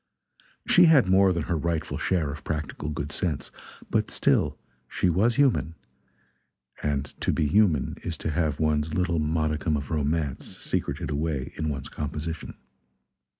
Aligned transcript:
She 0.67 0.85
had 0.85 1.07
more 1.07 1.31
than 1.31 1.43
her 1.43 1.55
rightful 1.55 1.99
share 1.99 2.31
of 2.31 2.43
practical 2.43 2.89
good 2.89 3.11
sense, 3.11 3.51
but 3.91 4.09
still 4.09 4.57
she 4.87 5.11
was 5.11 5.35
human; 5.35 5.75
and 6.81 7.05
to 7.21 7.31
be 7.31 7.45
human 7.45 7.97
is 8.01 8.17
to 8.17 8.31
have 8.31 8.59
one's 8.59 8.95
little 8.95 9.19
modicum 9.19 9.77
of 9.77 9.91
romance 9.91 10.57
secreted 10.57 11.11
away 11.11 11.53
in 11.55 11.69
one's 11.69 11.87
composition. 11.89 12.55